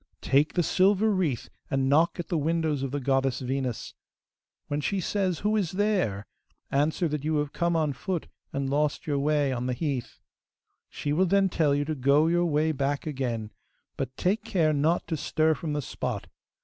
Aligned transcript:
Take 0.21 0.55
the 0.55 0.63
silver 0.63 1.11
wreath 1.11 1.47
and 1.69 1.87
knock 1.87 2.19
at 2.19 2.29
the 2.29 2.37
windows 2.39 2.81
of 2.81 2.89
the 2.89 2.99
goddess 2.99 3.39
Venus. 3.39 3.93
When 4.67 4.81
she 4.81 4.99
says, 4.99 5.41
"Who 5.41 5.55
is 5.55 5.73
there?" 5.73 6.25
answer 6.71 7.07
that 7.07 7.23
you 7.23 7.35
have 7.35 7.53
come 7.53 7.75
on 7.75 7.93
foot 7.93 8.25
and 8.51 8.67
lost 8.67 9.05
your 9.05 9.19
way 9.19 9.51
on 9.51 9.67
the 9.67 9.73
heath. 9.73 10.19
She 10.89 11.13
will 11.13 11.27
then 11.27 11.49
tell 11.49 11.75
you 11.75 11.85
to 11.85 11.93
go 11.93 12.25
your 12.25 12.47
way 12.47 12.71
back 12.71 13.05
again; 13.05 13.51
but 13.95 14.17
take 14.17 14.43
care 14.43 14.73
not 14.73 15.05
to 15.05 15.15
stir 15.15 15.53
from 15.53 15.73
the 15.73 15.83
spot. 15.83 16.25